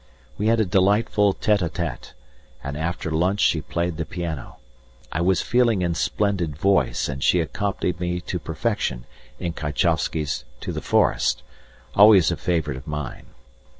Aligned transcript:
We 0.35 0.47
had 0.47 0.59
a 0.59 0.65
delightful 0.65 1.35
tête 1.35 1.59
à 1.59 1.69
tête, 1.69 2.13
and 2.63 2.75
after 2.75 3.11
lunch 3.11 3.39
she 3.39 3.61
played 3.61 3.97
the 3.97 4.03
piano. 4.03 4.57
I 5.11 5.21
was 5.21 5.43
feeling 5.43 5.83
in 5.83 5.93
splendid 5.93 6.55
voice 6.55 7.07
and 7.07 7.23
she 7.23 7.39
accompanied 7.39 7.99
me 7.99 8.19
to 8.21 8.39
perfection 8.39 9.05
in 9.37 9.53
Tchaikowsky's 9.53 10.43
"To 10.61 10.71
the 10.71 10.81
Forest," 10.81 11.43
always 11.93 12.31
a 12.31 12.35
favourite 12.35 12.77
of 12.77 12.87
mine. 12.87 13.27